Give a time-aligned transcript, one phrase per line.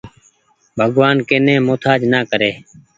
[0.77, 2.51] ڀڳوآن ڪي ني مهتآج نآ ڪري۔